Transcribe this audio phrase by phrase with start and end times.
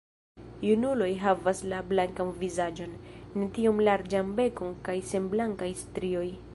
[0.67, 2.97] Junuloj havas blankan vizaĝon,
[3.41, 6.29] ne tiom larĝan bekon kaj sen blankaj strioj.